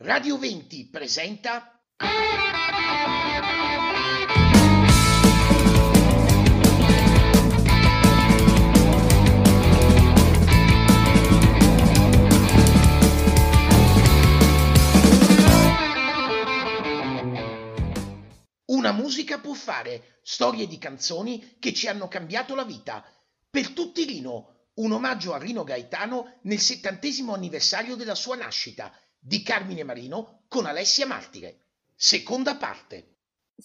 [0.00, 1.82] Radio 20 presenta
[18.66, 23.04] Una musica può fare storie di canzoni che ci hanno cambiato la vita.
[23.50, 29.42] Per tutti Rino, un omaggio a Rino Gaetano nel settantesimo anniversario della sua nascita di
[29.42, 31.66] Carmine Marino con Alessia Martire.
[31.94, 33.16] Seconda parte.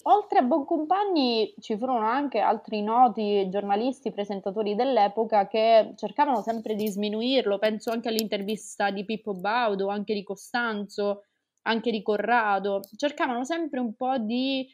[0.03, 6.87] Oltre a Boncompagni ci furono anche altri noti giornalisti, presentatori dell'epoca che cercavano sempre di
[6.87, 11.25] sminuirlo, penso anche all'intervista di Pippo Baudo, anche di Costanzo,
[11.63, 14.67] anche di Corrado, cercavano sempre un po' di,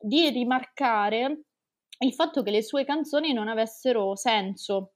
[0.00, 1.42] di rimarcare
[1.98, 4.92] il fatto che le sue canzoni non avessero senso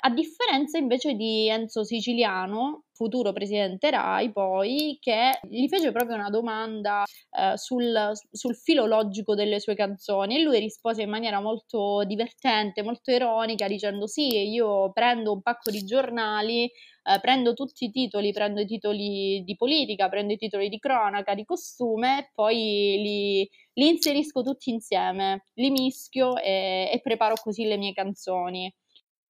[0.00, 6.30] a differenza invece di Enzo Siciliano, futuro presidente Rai, poi, che gli fece proprio una
[6.30, 12.04] domanda eh, sul, sul filo logico delle sue canzoni e lui rispose in maniera molto
[12.04, 17.90] divertente, molto ironica, dicendo sì, io prendo un pacco di giornali, eh, prendo tutti i
[17.90, 22.54] titoli, prendo i titoli di politica, prendo i titoli di cronaca, di costume e poi
[22.56, 28.72] li, li inserisco tutti insieme, li mischio e, e preparo così le mie canzoni.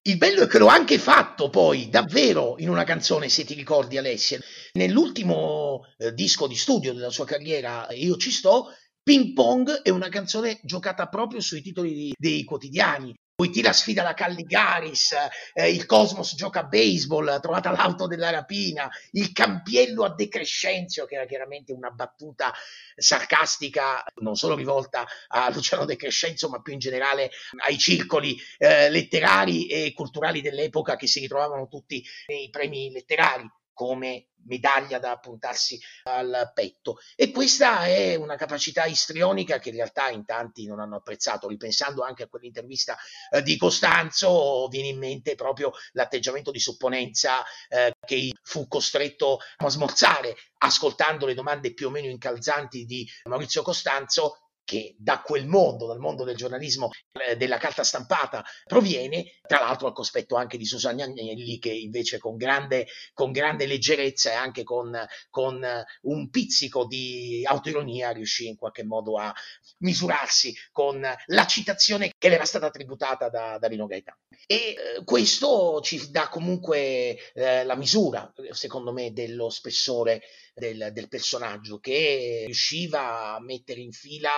[0.07, 3.97] Il bello è che l'ho anche fatto poi, davvero, in una canzone, se ti ricordi
[3.97, 4.39] Alessia.
[4.73, 8.67] Nell'ultimo eh, disco di studio della sua carriera, Io ci sto,
[9.03, 13.15] Ping Pong è una canzone giocata proprio sui titoli dei quotidiani.
[13.37, 15.13] Wojtyla sfida la Calligaris,
[15.55, 21.05] eh, il Cosmos gioca a baseball, trovata l'auto della rapina, il campiello a De Crescenzio,
[21.05, 22.55] che era chiaramente una battuta
[22.95, 27.33] sarcastica, non solo rivolta a Luciano De Crescenzio, ma più in generale
[27.67, 34.29] ai circoli eh, letterari e culturali dell'epoca che si ritrovavano tutti nei premi letterari come
[34.47, 36.99] medaglia da appuntarsi al petto.
[37.17, 41.49] E questa è una capacità istrionica che in realtà in tanti non hanno apprezzato.
[41.49, 42.97] Ripensando anche a quell'intervista
[43.31, 49.69] eh, di Costanzo, viene in mente proprio l'atteggiamento di supponenza eh, che fu costretto a
[49.69, 55.87] smorzare ascoltando le domande più o meno incalzanti di Maurizio Costanzo che da quel mondo,
[55.87, 60.65] dal mondo del giornalismo eh, della carta stampata proviene, tra l'altro al cospetto anche di
[60.65, 64.99] Susanna Agnelli che invece con grande, con grande leggerezza e anche con,
[65.31, 65.65] con,
[66.03, 69.33] un pizzico di autoironia riuscì in qualche modo a
[69.79, 74.19] misurarsi con la citazione che le era stata tributata da, da Rino Gaetano.
[74.47, 80.23] E eh, questo ci dà comunque eh, la misura, secondo me, dello spessore
[80.55, 84.31] del, del personaggio che riusciva a mettere in fila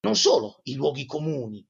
[0.00, 1.66] non solo i luoghi comuni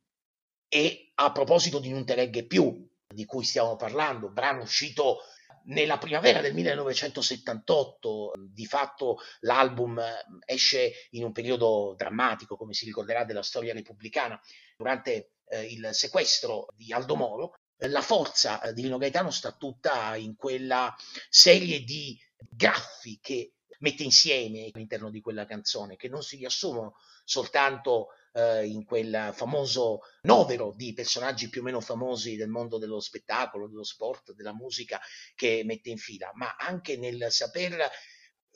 [0.68, 5.18] e a proposito di Non te più, di cui stiamo parlando, brano uscito
[5.66, 10.02] nella primavera del 1978, di fatto l'album
[10.44, 14.38] esce in un periodo drammatico, come si ricorderà, della storia repubblicana,
[14.76, 17.54] durante eh, il sequestro di Aldo Moro.
[17.78, 20.94] La forza di Lino Gaetano sta tutta in quella
[21.28, 28.08] serie di graffi che mette insieme all'interno di quella canzone, che non si riassumono soltanto
[28.32, 33.68] eh, in quel famoso novero di personaggi più o meno famosi del mondo dello spettacolo,
[33.68, 35.00] dello sport, della musica
[35.34, 37.90] che mette in fila, ma anche nel saper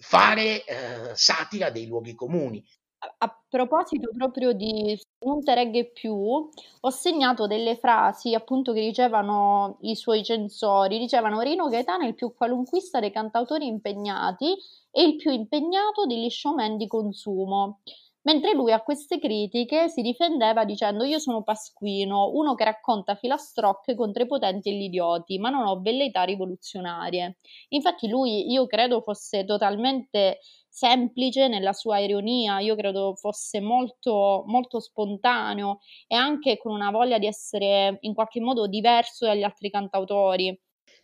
[0.00, 2.64] fare eh, satira dei luoghi comuni.
[3.00, 9.78] A proposito proprio di Non te regge più, ho segnato delle frasi appunto che dicevano
[9.82, 14.56] i suoi censori, dicevano Rino Gaetano è il più qualunquista dei cantautori impegnati
[14.90, 17.80] e il più impegnato degli showman di consumo.
[18.22, 23.94] Mentre lui a queste critiche si difendeva dicendo io sono Pasquino, uno che racconta filastrocche
[23.94, 27.36] contro i potenti e gli idioti, ma non ho velleità rivoluzionarie.
[27.68, 30.40] Infatti lui io credo fosse totalmente
[30.78, 37.18] semplice nella sua ironia, io credo fosse molto, molto spontaneo e anche con una voglia
[37.18, 40.56] di essere in qualche modo diverso dagli altri cantautori.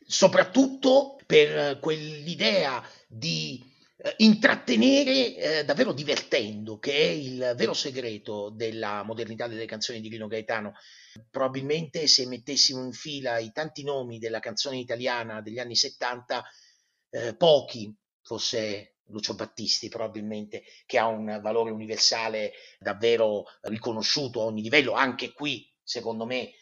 [0.07, 3.61] Soprattutto per quell'idea di
[3.97, 10.09] eh, intrattenere eh, davvero divertendo, che è il vero segreto della modernità delle canzoni di
[10.09, 10.75] Lino Gaetano.
[11.31, 16.45] Probabilmente se mettessimo in fila i tanti nomi della canzone italiana degli anni 70,
[17.11, 17.93] eh, pochi,
[18.23, 25.33] forse Lucio Battisti probabilmente, che ha un valore universale davvero riconosciuto a ogni livello, anche
[25.33, 26.53] qui, secondo me,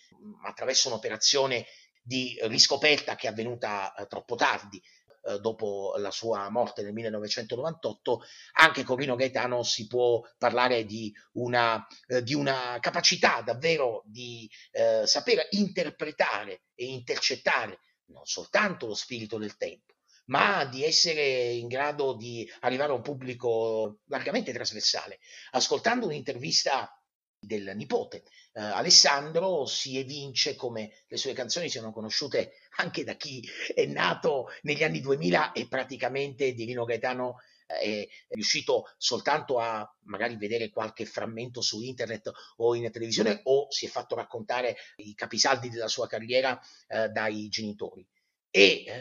[0.45, 1.67] attraverso un'operazione
[2.03, 4.83] di riscoperta che è avvenuta eh, troppo tardi,
[5.25, 8.23] eh, dopo la sua morte nel 1998,
[8.55, 14.51] anche con Rino Gaetano si può parlare di una, eh, di una capacità davvero di
[14.73, 19.92] eh, saper interpretare e intercettare non soltanto lo spirito del tempo,
[20.27, 25.19] ma di essere in grado di arrivare a un pubblico largamente trasversale.
[25.53, 26.97] Ascoltando un'intervista
[27.39, 28.23] del nipote
[28.53, 34.49] eh, Alessandro si evince come le sue canzoni siano conosciute anche da chi è nato
[34.63, 41.07] negli anni 2000 e praticamente di Rino Gaetano è riuscito soltanto a magari vedere qualche
[41.07, 46.07] frammento su internet o in televisione o si è fatto raccontare i capisaldi della sua
[46.07, 48.07] carriera eh, dai genitori.
[48.55, 48.93] E eh,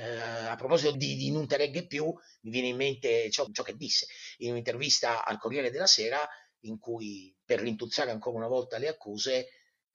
[0.48, 3.76] a proposito di, di, Non te regge più, mi viene in mente ciò, ciò, che
[3.76, 4.08] disse
[4.38, 6.26] in un'intervista al Corriere della Sera,
[6.62, 9.48] in cui per rintuzzare ancora una volta le accuse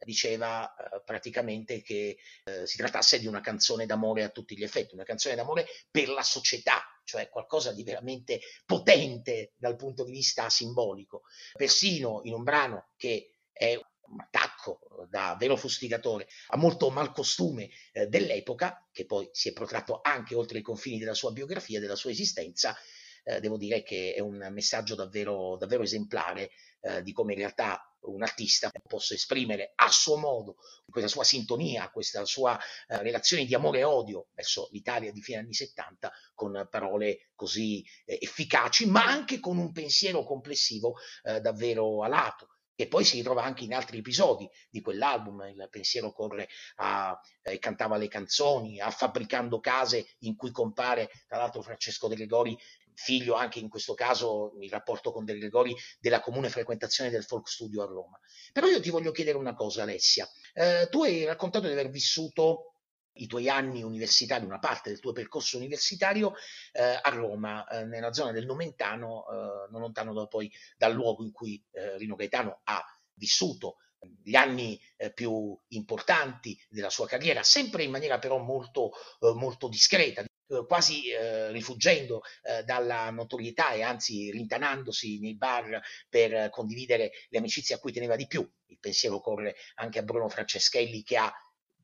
[0.04, 4.94] diceva eh, praticamente che eh, si trattasse di una canzone d'amore a tutti gli effetti,
[4.94, 10.50] una canzone d'amore per la società, cioè qualcosa di veramente potente dal punto di vista
[10.50, 11.22] simbolico.
[11.54, 14.26] Persino in un brano che è un
[14.66, 20.34] attacco da vero fustigatore a molto malcostume eh, dell'epoca, che poi si è protratto anche
[20.34, 22.76] oltre i confini della sua biografia, della sua esistenza,
[23.24, 27.80] eh, devo dire che è un messaggio davvero, davvero esemplare eh, di come in realtà
[28.06, 30.58] un artista possa esprimere a suo modo
[30.88, 35.38] questa sua sintonia, questa sua eh, relazione di amore e odio verso l'Italia di fine
[35.38, 42.04] anni 70 con parole così eh, efficaci, ma anche con un pensiero complessivo eh, davvero
[42.04, 47.18] alato che poi si ritrova anche in altri episodi di quell'album, il pensiero corre a
[47.42, 52.56] eh, cantava le canzoni, a Fabbricando case in cui compare tra l'altro Francesco De Gregori
[52.96, 57.48] figlio anche in questo caso, il rapporto con De Gregori, della comune frequentazione del folk
[57.48, 58.18] studio a Roma.
[58.52, 60.28] Però io ti voglio chiedere una cosa, Alessia.
[60.54, 62.75] Eh, tu hai raccontato di aver vissuto
[63.16, 66.34] i tuoi anni universitari, una parte del tuo percorso universitario
[66.72, 71.24] eh, a Roma, eh, nella zona del Nomentano, eh, non lontano da poi dal luogo
[71.24, 72.84] in cui eh, Rino Gaetano ha
[73.14, 73.76] vissuto
[74.22, 79.68] gli anni eh, più importanti della sua carriera, sempre in maniera però molto, eh, molto
[79.68, 80.24] discreta,
[80.68, 87.74] quasi eh, rifuggendo eh, dalla notorietà e anzi rintanandosi nei bar per condividere le amicizie
[87.74, 88.48] a cui teneva di più.
[88.66, 91.32] Il pensiero corre anche a Bruno Franceschelli che ha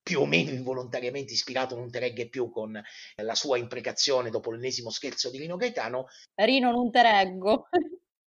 [0.02, 2.80] più o meno involontariamente ispirato Non te regge più con
[3.16, 6.06] la sua imprecazione dopo l'ennesimo scherzo di Rino Gaetano.
[6.34, 7.68] Rino non te reggo.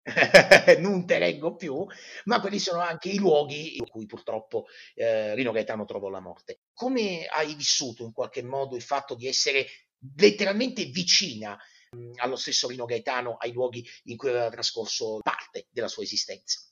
[0.80, 1.86] non te reggo più,
[2.24, 6.62] ma quelli sono anche i luoghi in cui purtroppo eh, Rino Gaetano trovò la morte.
[6.72, 9.66] Come hai vissuto in qualche modo il fatto di essere
[10.16, 11.56] letteralmente vicina
[11.90, 16.71] mh, allo stesso Rino Gaetano, ai luoghi in cui aveva trascorso parte della sua esistenza?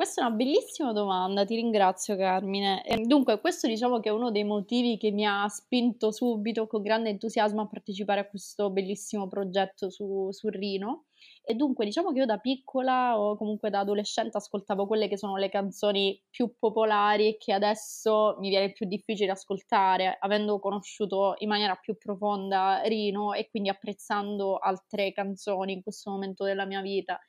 [0.00, 2.82] Questa è una bellissima domanda, ti ringrazio Carmine.
[3.04, 7.10] Dunque, questo diciamo che è uno dei motivi che mi ha spinto subito con grande
[7.10, 11.08] entusiasmo a partecipare a questo bellissimo progetto su, su Rino.
[11.44, 15.36] E dunque diciamo che io da piccola o comunque da adolescente ascoltavo quelle che sono
[15.36, 21.48] le canzoni più popolari e che adesso mi viene più difficile ascoltare, avendo conosciuto in
[21.48, 27.20] maniera più profonda Rino e quindi apprezzando altre canzoni in questo momento della mia vita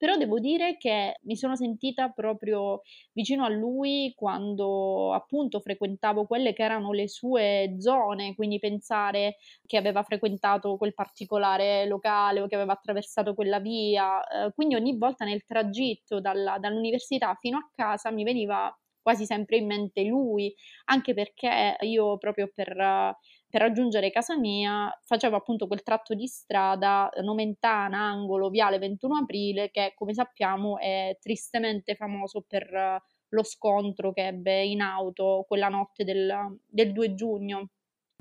[0.00, 2.80] però devo dire che mi sono sentita proprio
[3.12, 9.36] vicino a lui quando appunto frequentavo quelle che erano le sue zone, quindi pensare
[9.66, 14.96] che aveva frequentato quel particolare locale o che aveva attraversato quella via, eh, quindi ogni
[14.96, 20.54] volta nel tragitto dalla, dall'università fino a casa mi veniva quasi sempre in mente lui,
[20.86, 23.14] anche perché io proprio per
[23.50, 29.70] per raggiungere casa mia facevo appunto quel tratto di strada Nomentana, angolo, viale 21 aprile,
[29.70, 35.68] che come sappiamo è tristemente famoso per eh, lo scontro che ebbe in auto quella
[35.68, 37.70] notte del, del 2 giugno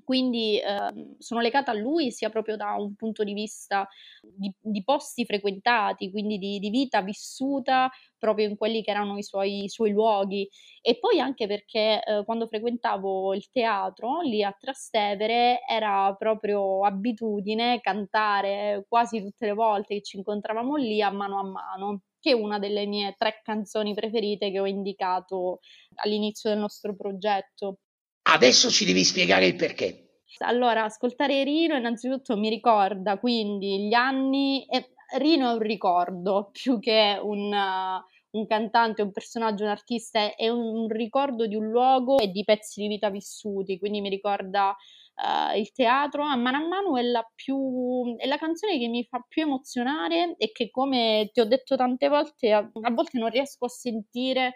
[0.09, 3.87] quindi eh, sono legata a lui sia proprio da un punto di vista
[4.23, 9.21] di, di posti frequentati, quindi di, di, vita vissuta proprio in quelli che erano i
[9.21, 10.49] suoi, i suoi luoghi
[10.81, 17.79] e poi anche perché eh, quando frequentavo il teatro lì a Trastevere era proprio abitudine
[17.79, 22.33] cantare quasi tutte le volte che ci incontravamo lì a mano a mano che è
[22.33, 25.59] una delle mie tre canzoni preferite che ho indicato
[25.97, 27.77] all'inizio del nostro progetto.
[28.23, 30.09] Adesso ci devi spiegare il perché.
[30.39, 34.65] Allora, ascoltare Rino innanzitutto mi ricorda quindi gli anni...
[34.65, 40.35] Eh, Rino è un ricordo più che un, uh, un cantante, un personaggio, un artista,
[40.35, 44.09] è un, un, ricordo di un luogo e di pezzi di vita vissuti, quindi mi
[44.09, 44.75] ricorda
[45.15, 46.23] uh, il teatro.
[46.23, 50.35] A mano a mano è la, più, è la canzone che mi fa più emozionare
[50.37, 54.53] e che come ti ho detto tante volte, a, a volte non riesco a sentire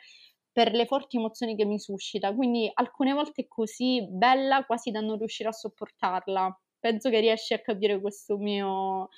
[0.54, 5.02] per le forti emozioni che mi suscita, quindi alcune volte è così bella quasi da
[5.02, 6.58] non riuscire a sopportarla.
[6.80, 9.10] Penso che riesci a capire questo mio,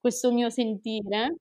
[0.00, 1.36] questo mio sentire.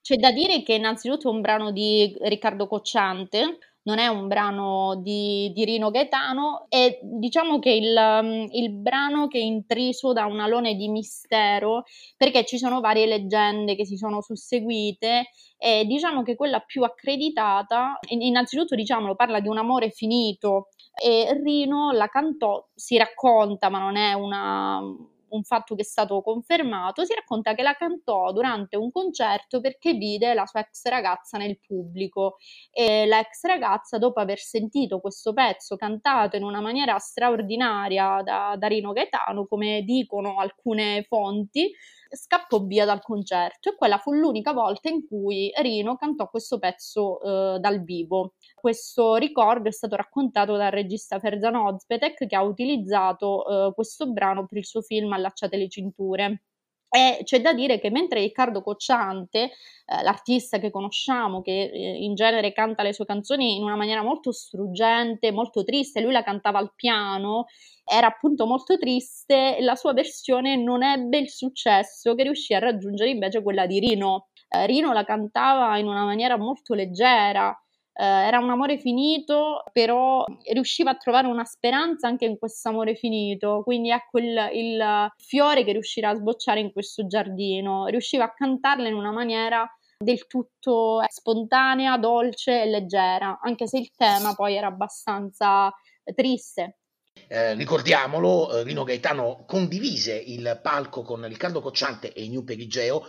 [0.00, 5.00] C'è da dire che innanzitutto è un brano di Riccardo Cocciante, non è un brano
[5.02, 10.40] di, di Rino Gaetano, è diciamo che il, il brano che è intriso da un
[10.40, 16.36] alone di mistero, perché ci sono varie leggende che si sono susseguite e diciamo che
[16.36, 22.98] quella più accreditata, innanzitutto diciamolo, parla di un amore finito e Rino la cantò, si
[22.98, 24.82] racconta, ma non è una
[25.30, 29.92] un fatto che è stato confermato, si racconta che la cantò durante un concerto perché
[29.92, 32.36] vide la sua ex ragazza nel pubblico.
[32.70, 38.56] E la ex ragazza dopo aver sentito questo pezzo cantato in una maniera straordinaria da,
[38.58, 41.70] da Rino Gaetano, come dicono alcune fonti,
[42.08, 47.20] scappò via dal concerto e quella fu l'unica volta in cui Rino cantò questo pezzo
[47.20, 48.34] eh, dal vivo.
[48.54, 54.46] Questo ricordo è stato raccontato dal regista Ferzan Ozpetek che ha utilizzato eh, questo brano
[54.46, 56.42] per il suo film Allacciate le cinture.
[56.90, 62.14] E c'è da dire che mentre Riccardo Cocciante, eh, l'artista che conosciamo, che eh, in
[62.14, 66.58] genere canta le sue canzoni in una maniera molto struggente, molto triste, lui la cantava
[66.58, 67.44] al piano,
[67.84, 73.10] era appunto molto triste, la sua versione non ebbe il successo che riuscì a raggiungere
[73.10, 74.28] invece quella di Rino.
[74.48, 77.54] Eh, Rino la cantava in una maniera molto leggera,
[78.00, 82.94] eh, era un amore finito, però riusciva a trovare una speranza anche in questo amore
[82.94, 88.32] finito, quindi ecco il, il fiore che riuscirà a sbocciare in questo giardino, riusciva a
[88.32, 94.54] cantarla in una maniera del tutto spontanea, dolce e leggera, anche se il tema poi
[94.54, 95.72] era abbastanza
[96.14, 96.78] triste.
[97.26, 103.02] Eh, ricordiamolo, eh, Rino Gaetano condivise il palco con Riccardo Cocciante e New Perigeo,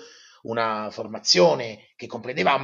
[0.44, 2.58] una formazione che comprendeva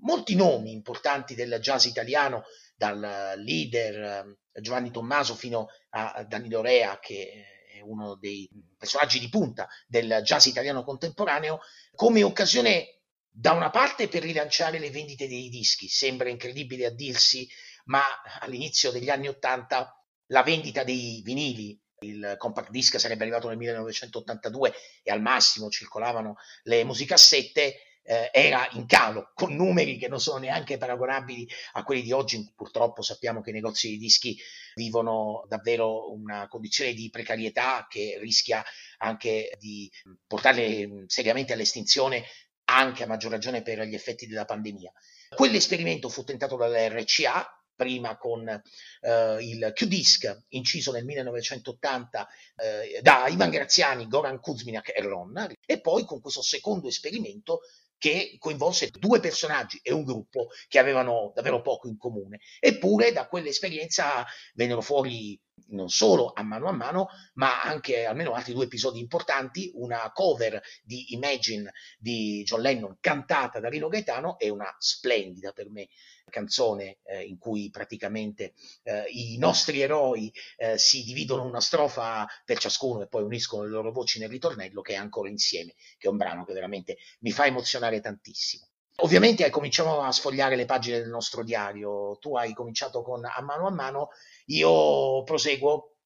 [0.00, 2.44] molti nomi importanti del jazz italiano,
[2.76, 9.28] dal leader eh, Giovanni Tommaso fino a Danilo Rea, che è uno dei personaggi di
[9.28, 11.60] punta del jazz italiano contemporaneo,
[11.94, 17.48] come occasione da una parte per rilanciare le vendite dei dischi, sembra incredibile a dirsi,
[17.86, 18.02] ma
[18.40, 19.92] all'inizio degli anni Ottanta
[20.26, 26.36] la vendita dei vinili il compact disc sarebbe arrivato nel 1982 e al massimo circolavano
[26.64, 32.02] le musicassette, eh, era in calo, con numeri che non sono neanche paragonabili a quelli
[32.02, 32.52] di oggi.
[32.54, 34.38] Purtroppo sappiamo che i negozi di dischi
[34.74, 38.62] vivono davvero una condizione di precarietà che rischia
[38.98, 39.90] anche di
[40.26, 42.24] portarle seriamente all'estinzione,
[42.66, 44.92] anche a maggior ragione per gli effetti della pandemia.
[45.34, 53.50] Quell'esperimento fu tentato dall'RCA, prima con eh, il Q-Disc inciso nel 1980 eh, da Ivan
[53.50, 57.60] Graziani, Goran Kuzminak e Ron, e poi con questo secondo esperimento
[57.98, 62.40] che coinvolse due personaggi e un gruppo che avevano davvero poco in comune.
[62.60, 68.52] Eppure da quell'esperienza vennero fuori non solo a mano a mano, ma anche almeno altri
[68.52, 74.48] due episodi importanti, una cover di Imagine di John Lennon cantata da Rino Gaetano e
[74.48, 75.88] una splendida per me
[76.30, 82.58] canzone eh, in cui praticamente eh, i nostri eroi eh, si dividono una strofa per
[82.58, 86.10] ciascuno e poi uniscono le loro voci nel ritornello che è ancora insieme, che è
[86.10, 88.66] un brano che veramente mi fa emozionare tantissimo.
[88.98, 93.66] Ovviamente cominciamo a sfogliare le pagine del nostro diario, tu hai cominciato con a mano
[93.66, 94.10] a mano,
[94.46, 95.96] io proseguo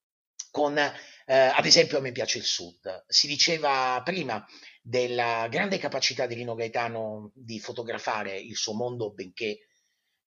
[0.51, 0.93] con, eh,
[1.25, 3.05] ad esempio, a me piace il Sud.
[3.07, 4.43] Si diceva prima
[4.81, 9.67] della grande capacità di Rino Gaetano di fotografare il suo mondo, benché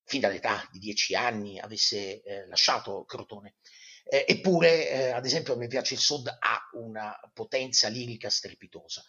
[0.04, 3.56] fin dall'età di dieci anni avesse eh, lasciato Crotone.
[4.04, 9.02] Eh, eppure, eh, ad esempio, a me piace il Sud, ha una potenza lirica strepitosa.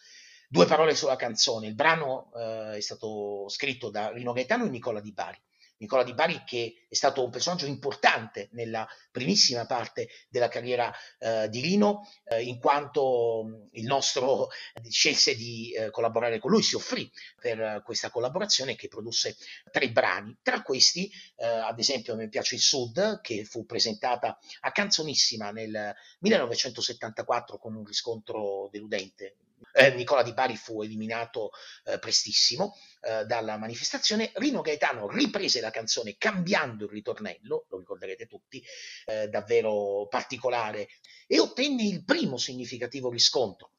[0.54, 1.66] Due parole sulla canzone.
[1.66, 5.36] Il brano eh, è stato scritto da Rino Gaetano e Nicola Di Bari.
[5.78, 11.48] Nicola Di Bari che è stato un personaggio importante nella primissima parte della carriera eh,
[11.48, 14.46] di Rino, eh, in quanto mm, il nostro
[14.88, 19.36] scelse di eh, collaborare con lui, si offrì per questa collaborazione che produsse
[19.72, 20.38] tre brani.
[20.40, 25.92] Tra questi, eh, ad esempio, mi piace il Sud, che fu presentata a Canzonissima nel
[26.20, 29.34] 1974 con un riscontro deludente
[29.72, 31.50] eh, Nicola Di Bari fu eliminato
[31.84, 38.26] eh, prestissimo eh, dalla manifestazione, Rino Gaetano riprese la canzone cambiando il ritornello, lo ricorderete
[38.26, 38.62] tutti,
[39.06, 40.88] eh, davvero particolare,
[41.26, 43.70] e ottenne il primo significativo riscontro,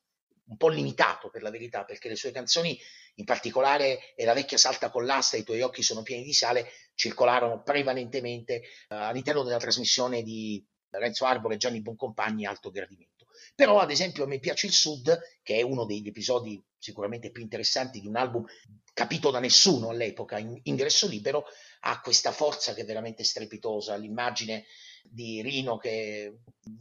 [0.47, 2.79] un po' limitato per la verità, perché le sue canzoni,
[3.15, 6.69] in particolare E la vecchia salta con l'asta I tuoi occhi sono pieni di sale,
[6.95, 13.14] circolarono prevalentemente eh, all'interno della trasmissione di Renzo Arbore e Gianni Boncompagni Alto Gradimento.
[13.55, 17.41] Però, ad esempio, a me piace il Sud, che è uno degli episodi sicuramente più
[17.41, 18.45] interessanti di un album
[18.93, 21.45] capito da nessuno all'epoca, in ingresso libero,
[21.81, 24.65] ha questa forza che è veramente strepitosa, l'immagine
[25.03, 26.39] di Rino che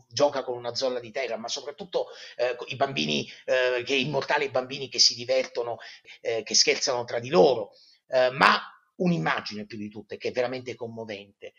[0.09, 4.88] gioca con una zolla di terra, ma soprattutto eh, i bambini, eh, che immortali bambini
[4.88, 5.78] che si divertono,
[6.21, 7.71] eh, che scherzano tra di loro,
[8.09, 8.61] eh, ma
[8.97, 11.54] un'immagine più di tutte che è veramente commovente.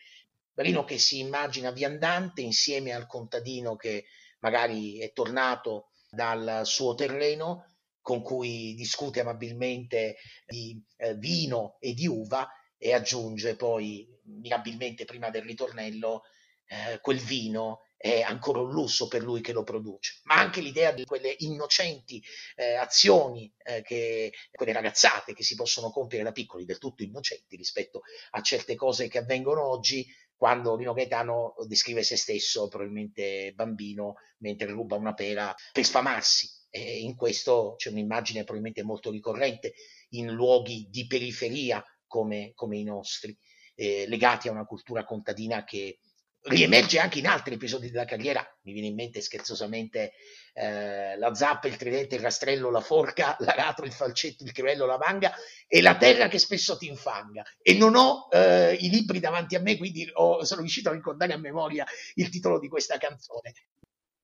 [0.55, 4.05] Rino che si immagina viandante insieme al contadino che
[4.39, 12.07] magari è tornato dal suo terreno con cui discute amabilmente di eh, vino e di
[12.07, 16.23] uva e aggiunge poi mirabilmente prima del ritornello
[16.67, 20.91] eh, quel vino è ancora un lusso per lui che lo produce, ma anche l'idea
[20.91, 22.21] di quelle innocenti
[22.55, 27.55] eh, azioni, eh, che, quelle ragazzate che si possono compiere da piccoli, del tutto innocenti
[27.55, 28.01] rispetto
[28.31, 30.05] a certe cose che avvengono oggi,
[30.37, 36.49] quando Lino Gaetano descrive se stesso, probabilmente bambino, mentre ruba una pera per sfamarsi.
[36.69, 39.73] E in questo c'è un'immagine probabilmente molto ricorrente
[40.09, 43.35] in luoghi di periferia come, come i nostri,
[43.75, 45.99] eh, legati a una cultura contadina che
[46.45, 50.13] riemerge anche in altri episodi della carriera, mi viene in mente scherzosamente
[50.53, 54.97] eh, la zappa, il tridente, il rastrello, la forca, l'aratro, il falcetto, il crivello, la
[54.97, 55.33] manga
[55.67, 57.43] e la terra che spesso ti infanga.
[57.61, 61.33] E non ho eh, i libri davanti a me, quindi ho, sono riuscito a ricordare
[61.33, 61.85] a memoria
[62.15, 63.53] il titolo di questa canzone.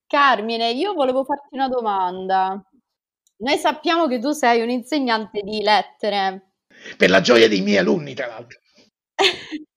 [0.06, 2.62] Carmine, io volevo farti una domanda.
[3.38, 6.54] Noi sappiamo che tu sei un insegnante di lettere.
[6.98, 8.60] Per la gioia dei miei alunni, tra l'altro.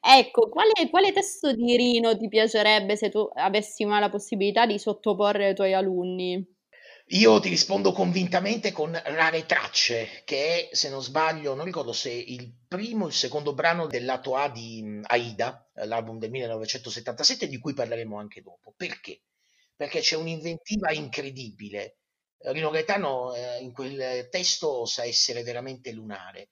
[0.00, 4.78] Ecco, quale quale testo di Rino ti piacerebbe se tu avessi mai la possibilità di
[4.78, 6.54] sottoporre ai tuoi alunni?
[7.10, 12.10] Io ti rispondo convintamente con Rare Tracce, che è, se non sbaglio, non ricordo se
[12.10, 17.46] il primo o il secondo brano del lato A di mm, Aida, l'album del 1977,
[17.46, 18.74] di cui parleremo anche dopo.
[18.76, 19.22] Perché?
[19.76, 21.98] Perché c'è un'inventiva incredibile.
[22.38, 26.48] Rino Gaetano eh, in quel testo sa essere veramente lunare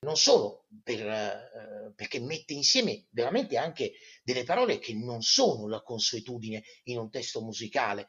[0.00, 3.92] non solo per, eh, perché mette insieme veramente anche
[4.22, 8.08] delle parole che non sono la consuetudine in un testo musicale,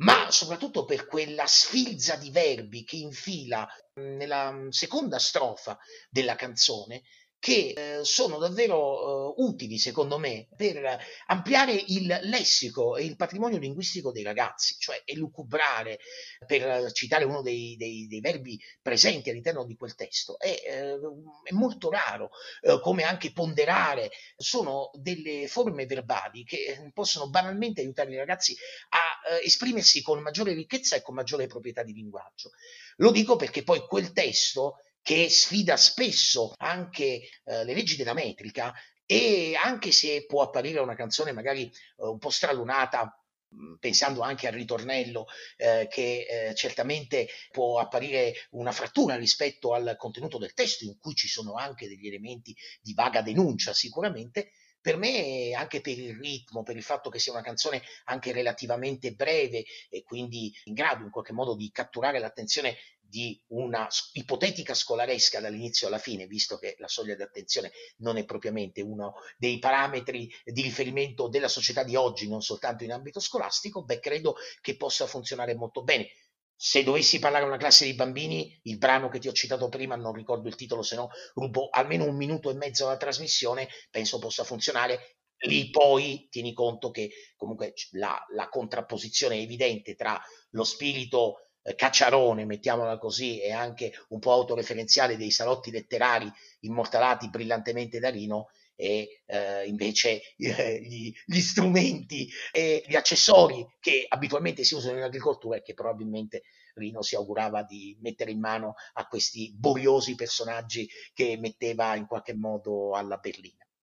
[0.00, 7.02] ma soprattutto per quella sfilza di verbi che infila nella seconda strofa della canzone
[7.40, 13.56] che eh, sono davvero eh, utili, secondo me, per ampliare il lessico e il patrimonio
[13.58, 15.98] linguistico dei ragazzi, cioè elucubrare,
[16.46, 20.98] per citare uno dei, dei, dei verbi presenti all'interno di quel testo, è, eh,
[21.42, 22.28] è molto raro,
[22.60, 28.54] eh, come anche ponderare, sono delle forme verbali che possono banalmente aiutare i ragazzi
[28.90, 32.50] a eh, esprimersi con maggiore ricchezza e con maggiore proprietà di linguaggio.
[32.96, 38.74] Lo dico perché poi quel testo che sfida spesso anche eh, le leggi della metrica
[39.06, 41.72] e anche se può apparire una canzone magari eh,
[42.04, 43.20] un po' stralunata,
[43.52, 49.96] mm, pensando anche al ritornello, eh, che eh, certamente può apparire una frattura rispetto al
[49.98, 54.96] contenuto del testo, in cui ci sono anche degli elementi di vaga denuncia sicuramente, per
[54.96, 59.64] me, anche per il ritmo, per il fatto che sia una canzone anche relativamente breve
[59.90, 62.76] e quindi in grado in qualche modo di catturare l'attenzione
[63.10, 68.24] di una ipotetica scolaresca dall'inizio alla fine, visto che la soglia di attenzione non è
[68.24, 73.82] propriamente uno dei parametri di riferimento della società di oggi, non soltanto in ambito scolastico,
[73.82, 76.08] beh, credo che possa funzionare molto bene.
[76.54, 79.96] Se dovessi parlare a una classe di bambini, il brano che ti ho citato prima,
[79.96, 84.18] non ricordo il titolo, se no rubo almeno un minuto e mezzo alla trasmissione, penso
[84.18, 90.20] possa funzionare lì poi tieni conto che comunque la, la, contrapposizione è evidente tra
[90.50, 97.98] lo spirito cacciarone, mettiamola così, e anche un po' autoreferenziale dei salotti letterari immortalati brillantemente
[97.98, 98.48] da Rino
[98.80, 105.02] e eh, invece eh, gli, gli, strumenti e gli accessori che abitualmente si usano in
[105.02, 106.42] agricoltura e che probabilmente
[106.74, 112.34] Rino si augurava di mettere in mano a questi boriosi personaggi che metteva in qualche
[112.34, 113.64] modo alla berlina.